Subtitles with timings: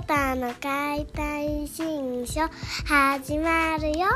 [0.00, 2.40] ータの解体新書
[2.86, 4.06] 始まるよ。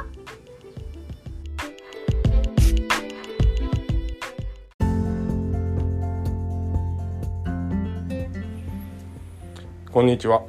[9.93, 10.43] こんにちは。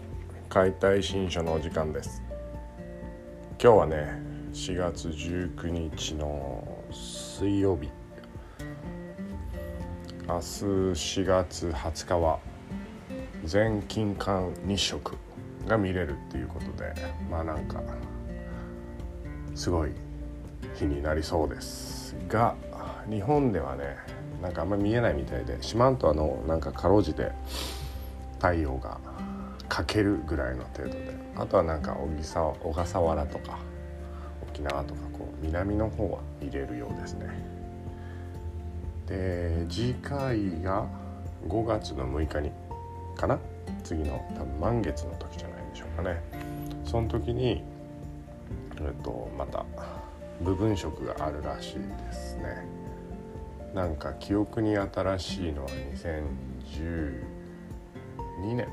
[0.47, 2.23] 解体新書のお時間です。
[3.61, 4.21] 今日はね
[4.53, 7.89] 4月19日の水曜日。
[10.27, 12.39] 明日4月20日は
[13.43, 15.17] 全金環日食。
[15.67, 16.93] が見れるっていうことで
[17.29, 17.81] まあなんか
[19.55, 19.91] すごい
[20.75, 22.55] 日になりそうですが
[23.09, 23.97] 日本ではね
[24.41, 27.31] なんかあんまり見えないみたいで四万十のなんかかろうじて
[28.35, 28.99] 太陽が
[29.69, 33.59] 欠けるぐらいの程度であとはなんか小笠原とか
[34.49, 37.27] 沖縄とかこう南の方は見れるようですね。
[39.07, 40.85] で次回が
[41.47, 42.51] 5月の6日に
[43.15, 43.39] かな？
[43.83, 45.54] 次の多分満月の時じゃない？
[45.95, 46.21] かね。
[46.83, 47.63] その時に
[48.79, 49.65] えっとまた
[50.41, 52.67] 部分色があるらしいですね。
[53.73, 58.67] なんか記憶に新しいのは2012年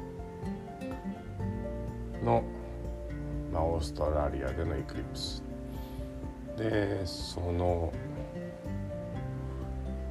[2.25, 2.43] の、
[3.53, 5.43] まあ、オーストラリアでのエクリプス。
[6.57, 7.93] でその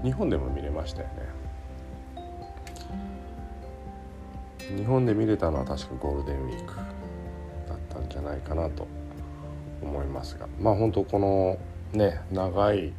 [0.04, 1.32] 日本でも見れましたよね。
[4.76, 6.91] 日本で見れたのは確かゴールデンウィーク。
[8.12, 8.88] じゃないかなと
[9.82, 10.48] 思いますが。
[10.60, 11.58] まあ本当この
[11.94, 12.94] ね長い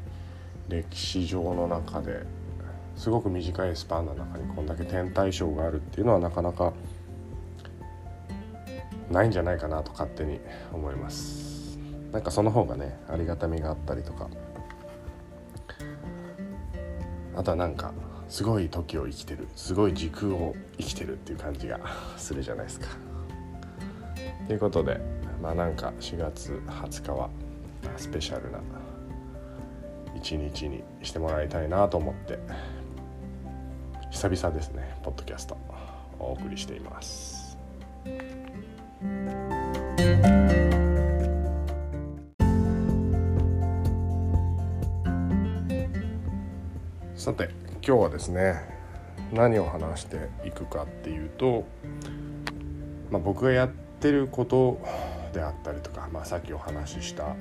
[0.68, 2.24] 歴史上の中で
[2.96, 6.72] すごく短いスパンの中にこんだけ天体ショーがあるっていうのはなかなか
[9.10, 10.40] ないんじゃないかなと勝手に
[10.72, 11.78] 思います。
[12.12, 14.28] なんかその方がねありがたみがあったりとか。
[17.34, 17.92] あとはなんか
[18.28, 21.80] すごい時を生きてるすごい時空を生きてるっていう感じが
[22.16, 22.88] するじゃないですか。
[24.46, 25.00] ということで
[25.40, 27.30] まあなんか4月20日は
[27.96, 28.58] スペシャルな
[30.16, 32.38] 一日にしてもらいたいなと思って
[34.10, 35.56] 久々ですねポッドキャスト
[36.18, 37.56] お送りしています。
[47.14, 47.50] さて
[47.86, 48.56] 今日はですね
[49.32, 51.64] 何を話していくかっていうと、
[53.10, 54.80] まあ、僕がやっててること
[55.32, 57.36] であったりとか、まあ、さっきお話しした、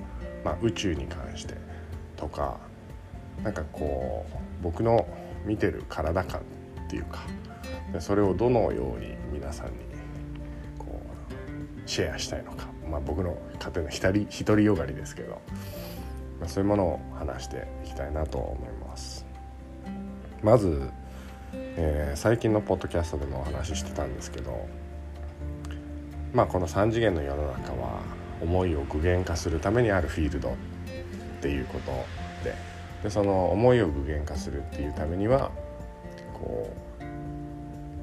[0.46, 1.56] まあ、宇宙に関して
[2.16, 2.60] とか
[3.44, 5.08] なんかこう僕の
[5.44, 6.44] 見てる体感っ
[6.88, 7.22] ていうか
[8.00, 9.74] それをどのように皆さんに
[10.78, 11.02] こ
[11.86, 15.42] うシェアしたいのか、まあ、僕の勝手な独り独りよがりですけど、
[16.40, 19.26] まあ、そういうものを話していきたいなと思います。
[20.44, 20.90] まず、
[21.54, 24.68] えー、最近のポッドキャストでもお話ししてたんですけど
[26.34, 28.02] まあこの3次元の世の中は
[28.42, 30.53] 思いを具現化するためにあるフィールドっ
[31.42, 31.92] ていうこと
[32.44, 32.56] で
[33.03, 35.52] でその思いを具現化するっていうためには
[36.34, 37.03] こう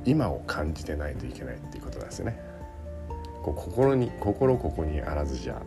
[0.05, 2.41] 今を感じてないといけないっていうことなんですよね。
[3.43, 5.61] こう心に心ここにあらずじゃ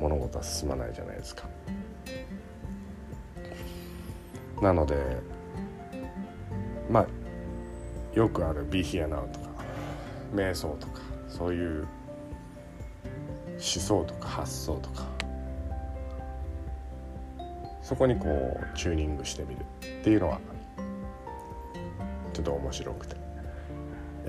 [0.00, 1.48] 物事は進まないじゃないですか。
[4.60, 4.96] なので
[6.90, 7.06] まあ
[8.16, 9.48] よくある「Be Here Now」とか
[10.34, 11.11] 瞑想とか
[11.42, 15.04] そういう思想とか発想とか
[17.82, 19.62] そこにこうチューニングしてみる
[20.00, 20.38] っていうのは
[22.32, 23.16] ちょっと面白くて。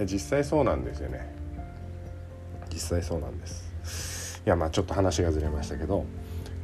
[0.05, 1.31] 実際そうなんですよね。
[2.73, 4.41] 実際そうなんです。
[4.43, 6.05] いやまあちょっと話がずれましたけど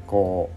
[0.08, 0.50] こ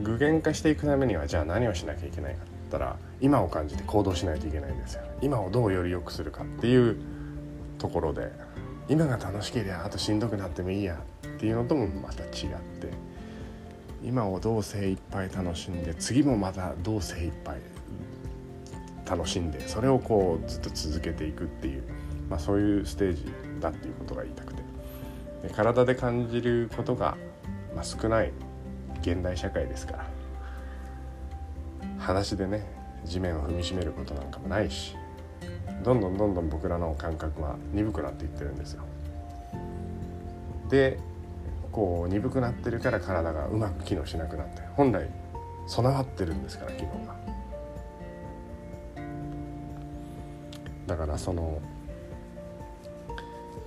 [0.00, 5.02] う具現化していくためにはじゃあ何をしなきゃいけないかっったら今を感じて行動しないといけないんですよ。
[5.22, 6.96] 今をどうより良くするかっていう
[7.84, 8.32] ところで
[8.88, 12.88] 今が楽しければあとしんどくなってもいいやっていうのともまた違って
[14.02, 17.58] 今をどう精一杯楽しんで次もまたどう精一杯
[19.06, 21.82] 楽しんでそれをこうずっと続けていくっていう、
[22.30, 23.26] まあ、そういうステージ
[23.60, 24.62] だっていうことが言いたくて。
[25.42, 27.18] で体で感じることが、
[27.74, 28.32] まあ、少ない
[29.02, 30.10] 現代社会ですから。
[31.98, 32.64] 裸足でね
[33.04, 34.96] 地面を踏みしめることなんかもないし
[35.84, 38.82] どんどんどんどん僕らの感覚は鈍くなっていってるんですよ。
[40.70, 40.98] で
[41.70, 45.08] こう鈍くなってるから体がうまく機能しなくなって本来
[45.66, 47.14] 備わってるんですから機能が。
[50.86, 51.60] だからその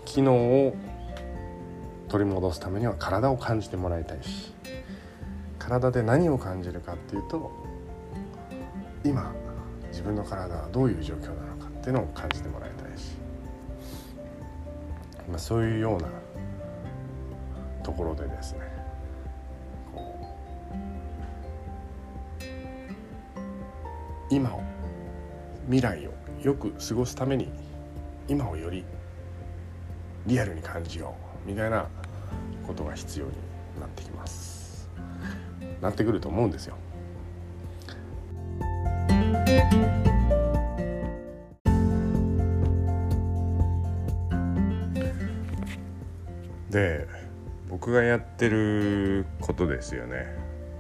[0.06, 0.76] 機能を
[2.08, 4.54] 取り戻すためには体を感じてもらいたいし
[5.60, 7.52] 体で何を感じるかっていうと
[9.04, 9.34] 今
[9.90, 11.47] 自分の体はどういう状況なの
[11.88, 13.16] っていうのを感じてもらいたいし。
[15.30, 16.10] まあ、そういうような
[17.82, 18.60] ところでですね。
[24.30, 24.62] 今を
[25.68, 26.12] 未来を
[26.44, 27.48] よく過ごすために
[28.28, 28.84] 今をより
[30.26, 31.88] リアルに感じようみたいな
[32.66, 33.32] ことが必要に
[33.80, 34.90] なってきます。
[35.80, 36.76] なってくると思うんですよ。
[47.88, 50.26] 僕がやってることですよね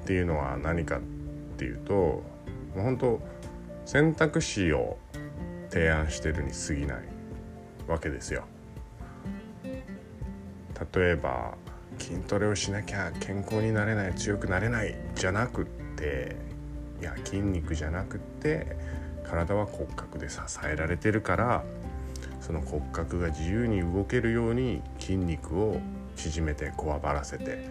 [0.04, 1.02] っていうのは何かっ
[1.58, 2.24] ていうとも
[2.76, 3.22] う本当
[3.86, 4.98] 選択肢を
[5.70, 6.98] 提案してるに過ぎない
[7.88, 8.44] わけですよ。
[10.94, 11.56] 例えば
[11.98, 15.66] 筋トレをしなきゃ健康になれない強くなれないじゃなくっ
[15.96, 16.36] て
[17.00, 18.76] いや筋肉じゃなくって
[19.24, 20.40] 体は骨格で支
[20.70, 21.64] えられてるから
[22.42, 25.80] その骨格が自由に動けるように筋肉を
[26.18, 27.70] 縮めてこわばらせて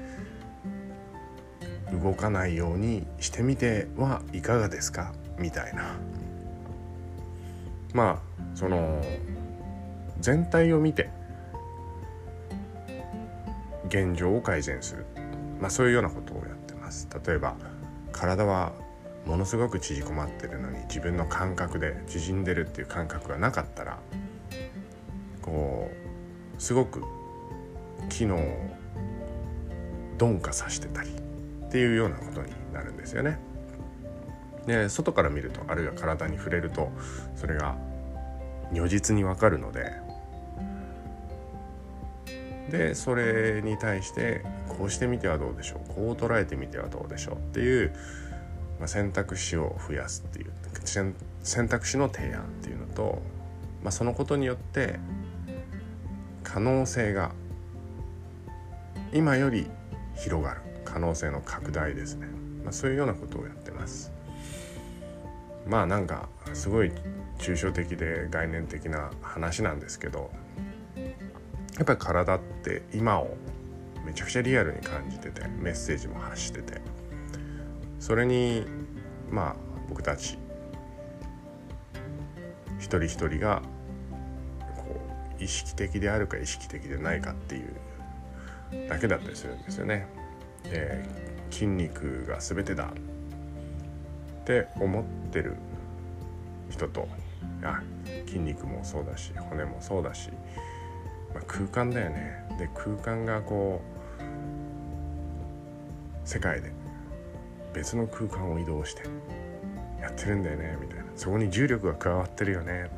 [1.93, 5.13] 動かないようにしてみてはいかがですか？
[5.39, 5.97] みたいな。
[7.93, 9.03] まあその
[10.21, 11.11] 全体を見て
[13.89, 15.07] 現状を改善する、
[15.61, 17.09] まあ、そういうようなことをやってます。
[17.27, 17.55] 例えば
[18.13, 18.73] 体は
[19.27, 23.99] ものすごく縮こまってるのに自分の感覚で縮んでるっていう感覚がなかったら
[25.43, 25.91] こ
[26.59, 27.03] うすごく
[28.09, 28.77] 機能を
[30.19, 33.39] 鈍化させてたりっていうようなことになるんですよね。
[34.67, 36.91] で外から見るとあるいは体に触れると
[37.37, 37.77] それが
[38.73, 39.93] 如実にわかるので
[42.71, 47.95] でそれに対してこうしてみてはどうでしょうこう捉えてみてはどうでしょうっていう、
[48.81, 50.53] まあ、選択肢を増やすっていう
[51.43, 53.23] 選択肢の提案っていうのと、
[53.83, 54.99] まあ、そのことによって
[56.43, 57.31] 可能性が
[59.17, 59.67] 今より
[60.15, 62.27] 広がる可能性の拡大ですね、
[62.63, 64.13] まあ、そういうようなことをやってます。
[65.67, 66.93] まあなんかすごい
[67.39, 70.31] 抽象的で概念的な話なんですけど
[71.77, 73.37] やっぱり体って今を
[74.05, 76.81] めちゃくちゃリアルに感じててメッセージも発してて
[77.99, 78.65] それに
[79.31, 79.57] まあ
[79.89, 80.39] 僕たち
[82.79, 83.63] 一人一人が
[84.77, 85.01] こ
[85.41, 87.75] う意識的であるか意識的でないかっていう
[88.89, 90.07] だけだったりするんですよね。
[90.65, 91.05] で
[91.51, 95.55] 筋肉が全てだって思ってる
[96.71, 97.09] 人と
[97.63, 97.81] あ
[98.27, 100.31] 筋肉もそうだし骨もそうだし、
[101.35, 102.45] まあ、空間だよね。
[102.59, 103.81] で空間がこ
[106.25, 106.73] う世界で
[107.73, 109.03] 別の空間を移動して
[110.01, 111.05] やってるんだよねみたいな。
[111.15, 112.91] そこに重力が加わってるよね、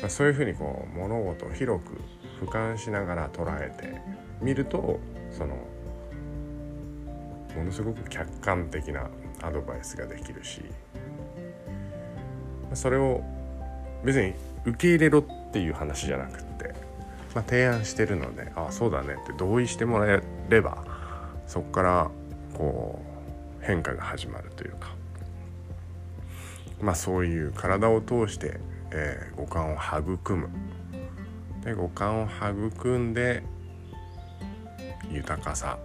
[0.00, 1.98] まあ、そういうふうにこう物事を広く
[2.40, 4.00] 俯瞰しながら捉えて
[4.40, 5.00] みると
[5.30, 5.54] その
[7.56, 9.08] ものすごく客観的な
[9.42, 10.62] アドバイスができるし
[12.74, 13.22] それを
[14.04, 16.74] 別に受け入れろっていう話じゃなくって、
[17.34, 20.84] まあ、提案してるのでああそうだねって同意してもらえれば
[21.46, 22.10] そこから
[22.54, 23.00] こ
[23.62, 24.98] う変化が始まるというか。
[26.80, 28.60] まあそういう体を通して、
[28.92, 30.48] えー、五感を育む。
[31.64, 33.42] で五感を育んで
[35.10, 35.78] 豊かさ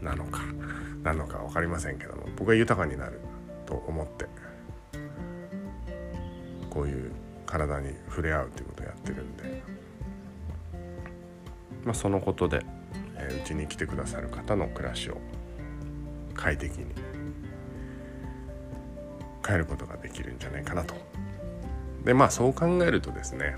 [0.00, 0.40] なのか
[1.02, 3.20] なのか分かりませんけども僕は豊かになる
[3.66, 4.26] と思って
[6.68, 7.10] こういう
[7.46, 9.62] 体に触れ合うということをやってるんで、
[11.84, 12.64] まあ、そのことでうち、
[13.16, 15.18] えー、に来てくださる方の暮らしを
[16.34, 16.86] 快適に
[19.46, 20.94] 変えることができるんじゃないかなと。
[22.04, 23.56] でまあそう考えるとですね、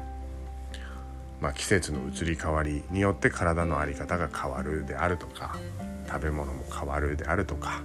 [1.42, 5.56] まあ、季節の移り変わりによって体の在り方が変わるであるとか
[6.06, 7.82] 食べ物も変わるであるとか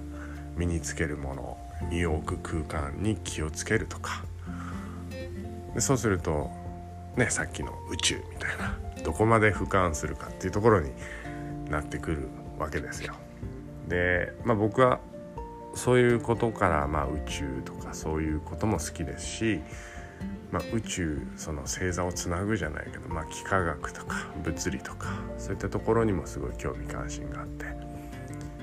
[0.56, 1.58] 身につけるもの
[1.90, 4.24] 身を置く空間に気をつけるとか
[5.74, 6.50] でそうすると
[7.16, 10.92] ねさっきの宇宙みたいなどこまで俯瞰するかっていうところに
[11.68, 12.28] なってくる
[12.60, 13.14] わけですよ。
[13.88, 15.00] で、まあ、僕は
[15.74, 19.60] そういうことから、まあ、宇宙とかそういうことも好きですし、
[20.50, 27.66] まあ、宇宙その星座をつなぐじゃないけど、まあ、幾何学とか物理とかそういったところにもすごい興味関心があって。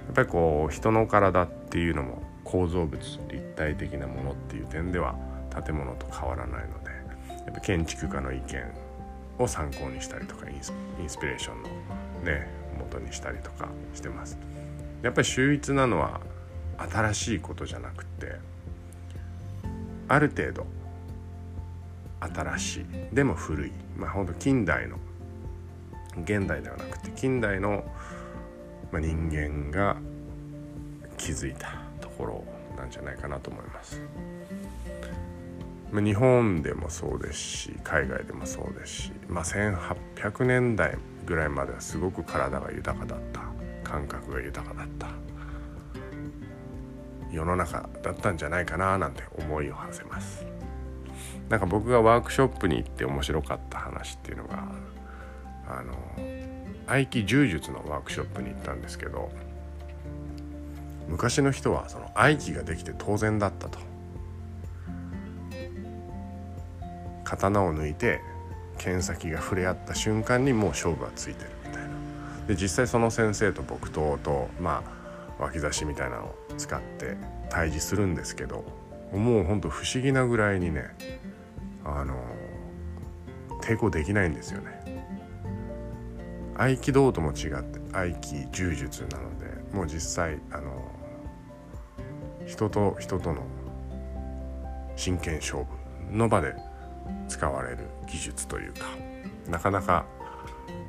[0.05, 5.15] やっぱりこう人の体っていうのも構造物立体的なものっていう点では
[5.65, 6.91] 建物と変わらないので
[7.45, 8.63] やっぱ建築家の意見
[9.39, 10.71] を参考にしたりとかインス
[11.19, 11.69] ピレーションの
[12.23, 14.37] ね元にしたりとかしてます。
[15.01, 16.21] やっぱり秀逸なのは
[16.77, 18.35] 新しいことじゃなくて
[20.07, 20.65] ある程度
[22.33, 22.85] 新しい。
[23.15, 23.71] でも古い。
[23.97, 24.97] まあほんと近代の
[26.23, 27.83] 現代ではなくて近代の、
[28.91, 29.97] まあ、人間が
[31.17, 32.43] 気づいたところ
[32.77, 34.01] なんじゃないかなと思います。
[35.91, 43.55] まあ、日本でもそうですし海外でもそうですし、まあ、1800年代ぐらいまではすごく体が豊かだった。
[43.85, 45.07] 感覚が豊かだった。
[47.31, 50.45] 世の中だったんじゃないかななんて思いを馳せます。
[51.49, 54.63] なんか僕がワークショップに行って面白かった話っていうのが
[55.67, 55.93] あの
[56.87, 59.31] 合気柔術のワークショップに行ったんですけど
[61.07, 63.79] 昔の人はその合気ができて当然だったと。
[67.23, 68.21] 刀を抜いて
[68.77, 71.89] 剣先が触れ合った瞬間にもう勝負はついてるみたいな。
[72.47, 74.83] で実際その先生と木刀とま
[75.39, 77.17] あ脇差しみたいなのを使って
[77.49, 78.63] 対峙するんですけど
[79.11, 80.95] もうほんと不思議なぐらいにね
[81.85, 82.15] あの
[83.61, 84.85] 抵抗できないんですよね。
[86.57, 90.91] 合気道とも違って合気柔術なのでもう実際あの
[92.45, 93.43] 人と人との
[94.95, 96.55] 真剣勝負の場で
[97.27, 98.85] 使われる技術というか
[99.49, 100.05] なかなか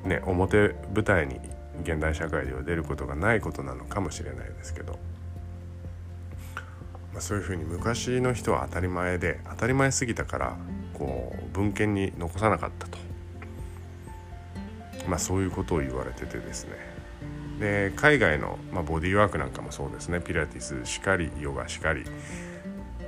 [0.05, 1.41] ね表舞台に
[1.83, 4.93] 現代社会では出ることがないことなのかもしれないですけど、
[7.13, 10.57] まあ、そういうふうに昔の人は当たり前で当たり前すぎたから
[10.97, 12.99] こう文献に残さなかったと、
[15.07, 16.71] まあ、そういうことを言われててですね。
[17.61, 20.21] で海外の、まあ、ボディーワークなんかもそうですね。
[20.21, 22.05] ピラティスしかりヨガしかり。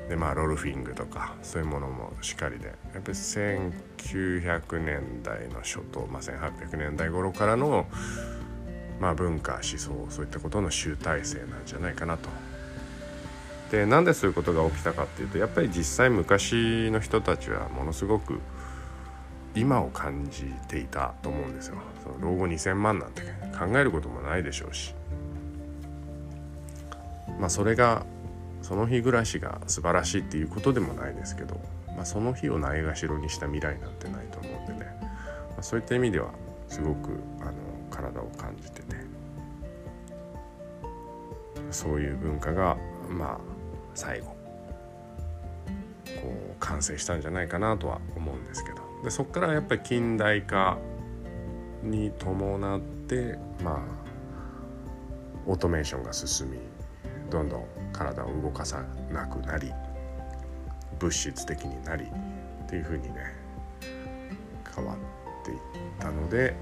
[0.09, 2.67] でまあロルフィングとかそういうものもしっかりで。
[2.67, 7.87] やっぱり1900年代の初頭、まあ、1800年代頃からの、
[9.01, 12.29] まあ、文化思想そういったことの集大成なんじゃないかなと。
[13.71, 18.41] でなんでそういうことが起きたかっていうとやっぱり実際昔の人たちはものすごく
[19.55, 21.77] 今を感じていたと思うんですよ。
[22.03, 23.23] その老後2,000万なんて
[23.59, 24.95] 考えることもないでしょうし。
[27.39, 28.05] まあそれが
[28.63, 31.61] その日暮らしが素晴らしいっていうことでもないですけど、
[31.97, 36.31] まあ、その日をないがしろにした未来なんてないと思うんでね、まあ、そういった意味では
[36.69, 37.53] すごくあの
[37.91, 38.97] 体を感じてて
[41.71, 42.77] そういう文化が
[43.09, 43.58] まあ
[43.99, 44.33] 最後こ
[46.25, 50.79] う完成したんじゃないかなとは思うんですけどでそこからやっぱり近代化
[51.83, 53.79] に伴ってまあ
[55.47, 56.59] オートメーションが進み
[57.29, 59.73] どんどん体を動かさなくなり
[61.01, 63.35] 物質的になりっていうふうにね
[64.77, 65.59] 変わっていっ
[65.99, 66.55] たので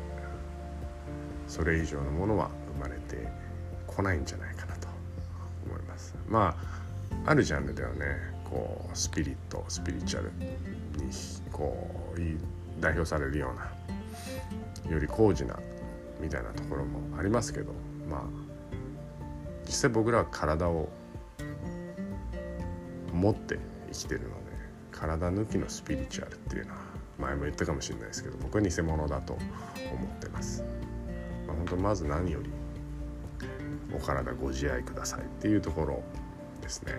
[1.47, 3.29] それ以上のものは生まれて
[3.87, 4.89] こないんじゃないかなと
[5.67, 6.15] 思います。
[6.29, 6.86] まあ
[7.27, 8.07] あるジャンルではね
[8.45, 10.53] こうスピリットスピリチュアルに
[11.53, 15.59] こう代表されるようなより高次な
[16.21, 17.73] みたいなところもありますけど
[18.09, 18.21] まあ
[19.67, 20.89] 実際僕らは体を
[23.13, 23.59] 持って
[23.93, 24.33] 生きてるので
[24.93, 26.79] 体抜きのスピリチュアルっていうのは
[27.19, 30.63] 前も言ったかもしれないですけど僕は偽物だと思ってます。
[31.47, 32.51] まあ、本当まず何より
[33.95, 36.03] お体ご自愛くださいっていうところ
[36.67, 36.93] ですね。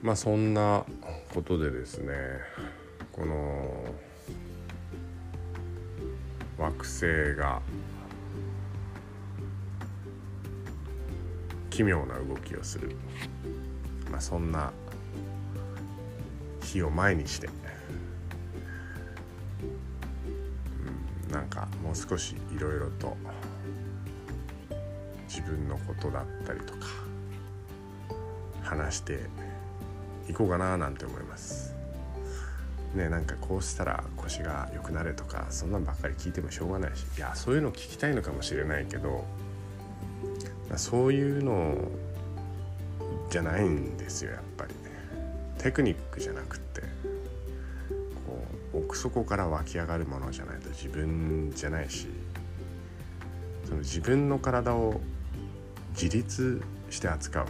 [0.00, 0.84] まあそんな
[1.34, 2.14] ことでですね
[3.12, 3.84] この
[6.56, 7.04] 惑星
[7.36, 7.60] が
[11.68, 12.96] 奇妙な動きをする、
[14.10, 14.72] まあ、そんな
[16.68, 17.48] 日を前にして、
[21.26, 23.16] うん、なんかもう少しいろいろと
[25.26, 26.80] 自分のことだったりとか
[28.62, 29.20] 話して
[30.28, 31.74] いこうかななんて思います。
[32.94, 37.04] ねなんかこうしたら腰が良くなるとかそんなんばっかり聞いてもしょうがないし。
[37.16, 39.24] いやそういうの聞きたいのかもしれないけど
[40.76, 41.76] そういうの
[43.30, 44.87] じゃないんですよやっぱりね。
[45.58, 46.82] テクニックじゃなくって
[48.26, 52.06] こう奥底から湧き上がるものじゃないと自分じゃないし
[53.64, 55.00] その自分の体を
[55.90, 57.46] 自立して扱う。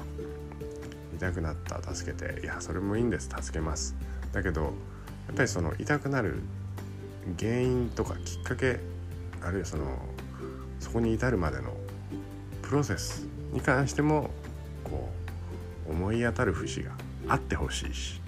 [1.18, 3.96] 痛くなった助けていやそれもいいんです助けます。
[4.32, 4.68] だけどや
[5.32, 6.40] っぱりその痛くなる
[7.38, 8.78] 原因とかきっかけ
[9.42, 9.98] あるいはその
[10.78, 11.76] そこに至るまでの
[12.62, 14.30] プロセスに関しても
[14.84, 15.08] こ
[15.88, 16.92] う思い当たる節が
[17.28, 18.20] あってほしいし。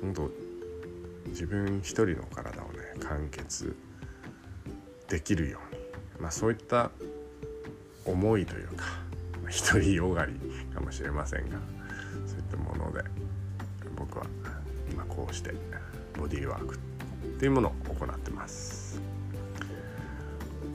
[0.00, 0.30] 本当
[1.28, 3.76] 自分一人の体をね完結
[5.08, 5.78] できるように。
[6.20, 6.90] まあ、そういった
[8.04, 8.84] 思いというか
[9.70, 10.32] 独りよがり
[10.74, 11.58] かもしれませんが
[12.26, 13.04] そういったもので
[13.96, 14.26] 僕は
[14.90, 15.54] 今こうして
[16.18, 16.78] ボディーワークっ
[17.38, 19.00] ていうものを行ってます。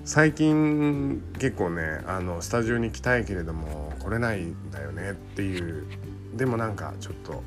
[0.05, 5.85] 最近結構ねあのスタジオに来たいけれども来れないんだよねっていう。
[6.35, 7.43] でもなんかちょっと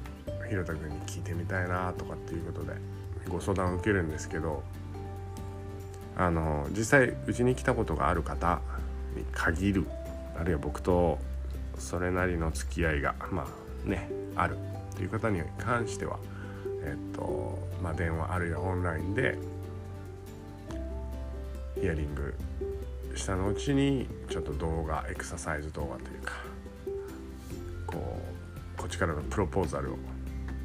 [0.49, 2.75] 広田君に聞いてみたいなとかっていうことで
[3.29, 4.63] ご相談を受けるんですけど
[6.17, 8.61] あの実際うちに来たことがある方
[9.17, 9.87] に限る
[10.39, 11.19] あるいは僕と
[11.79, 13.47] それなりの付き合いがま
[13.87, 14.57] あねある
[14.95, 16.19] という方に関しては
[16.85, 19.37] えっとまあ電話あるいはオンラインで
[21.81, 22.35] ヒアリング
[23.17, 26.35] したのうちにちょっと動画エクササイズ動画というか
[27.87, 28.21] こ
[28.77, 29.97] うこっちからのプロポーザルを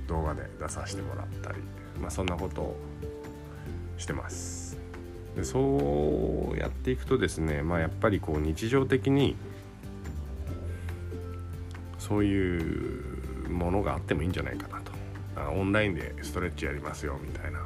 [0.07, 1.59] 動画で出させてもらったり、
[1.99, 2.77] まあ、そんなことを
[3.97, 4.77] してます。
[5.35, 9.37] でそうやっていくとですねまあやっぱりこう日常的に
[11.97, 14.91] そういうものがあってもいいんじゃないかなと。
[15.37, 17.65] あオンラインでストレッチやりますよみたいな。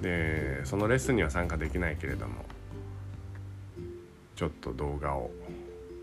[0.00, 2.44] でそのレッスンには参加できないけれども
[4.40, 5.30] ちょっと動画を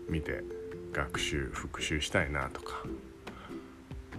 [0.08, 0.44] 見て
[0.92, 2.84] 学習復習したいなとか。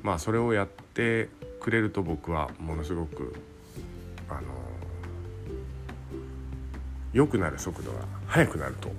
[0.04, 1.30] まあそれをやって
[1.62, 3.34] くれると僕はものすごく
[4.28, 4.42] あの
[7.14, 8.92] 良くなる速度が速くなると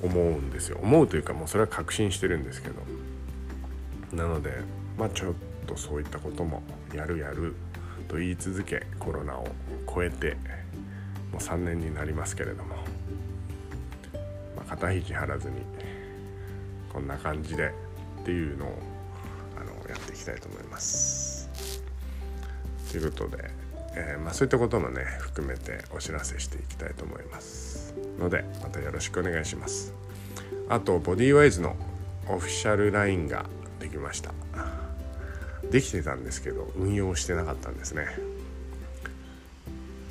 [0.00, 0.78] 思うんですよ。
[0.80, 2.76] 思うというかもうそれは確信してるんですけど。
[4.16, 4.60] なので
[4.96, 5.34] まあちょっ
[5.66, 6.62] とそういったことも
[6.94, 7.56] やるやる
[8.06, 9.48] と言い続けコロナを
[9.92, 10.36] 超えて
[11.32, 12.76] もう3年になりますけれども、
[14.76, 15.56] 肩肘張らずに
[16.92, 17.72] こんな感じで
[18.22, 18.78] っていうのを
[19.56, 21.50] あのやっていきたいと思います。
[22.90, 23.50] ということで、
[23.96, 29.92] えー、まあ、そういったこともね含めてお知らせしていきたいと思いますのでまたよろしくお願いします。
[30.68, 31.76] あとボディーワイズの
[32.28, 33.44] オフィシャル LINE が
[33.80, 34.32] できました
[35.70, 38.06] できてたんですけど運用してなかったんですね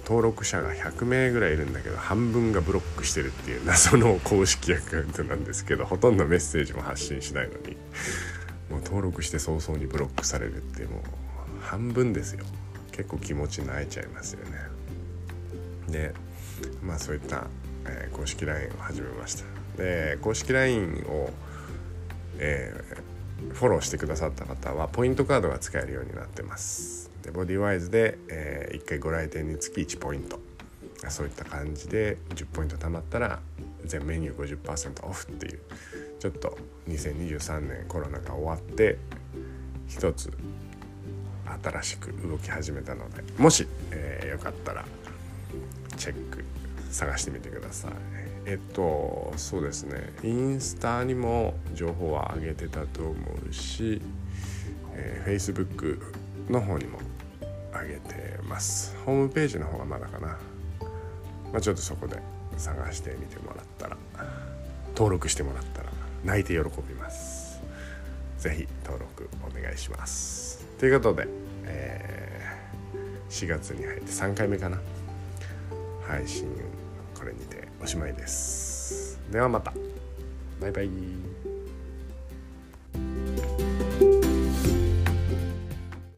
[0.06, 7.78] 登録者が100名ぐらいいるんだけど半分がブロックしてるっていう謎の公式アカウントなんですけどほとんどメッセージも発信しないのに
[8.70, 11.02] もう登録して早々にブロックされるってもう
[11.62, 12.46] 半分ですよ。
[12.92, 14.58] 結構気持ち泣いちゃいますよね。
[15.90, 16.14] で
[16.84, 17.48] まあそういった、
[17.86, 19.44] えー、公式 LINE を始めました。
[19.78, 21.30] で公式 LINE を、
[22.40, 27.13] えー、フォローしてくださった方はポイントカードが使えるようになってます。
[27.24, 30.40] でボディワイズで、えー、1回ご来店につき1ポイント。
[31.10, 33.40] そういった感じで10ポイント貯まったら
[33.84, 35.60] 全メニュー50%オフっていう
[36.20, 36.58] ちょっと
[36.88, 38.98] 2023年コロナが終わって
[39.88, 40.32] 一つ
[41.62, 44.86] 新しく動き始めたのでもし、えー、よかったら
[45.98, 46.44] チェック
[46.90, 47.92] 探してみてください。
[48.46, 50.14] えっとそうですね。
[50.24, 53.16] インスタにも情報は上げてたと思
[53.50, 54.02] うし、
[54.94, 56.02] えー、Facebook
[56.50, 57.00] の方にも
[57.82, 58.96] 上げてます。
[59.06, 60.38] ホームページの方がまだかな、ま
[61.58, 62.22] あ、ちょっとそこで
[62.58, 63.98] 探してみてもらったら
[64.96, 65.90] 登録してもらったら
[66.24, 67.62] 泣いて喜びます。
[68.38, 70.66] 是非登録お願いします。
[70.80, 71.28] ということで、
[71.66, 74.80] えー、4月に入って3回目かな。
[76.08, 76.48] 配信
[77.18, 79.20] これにておしまいです。
[79.32, 79.74] ではまた。
[80.60, 81.53] バイバイ。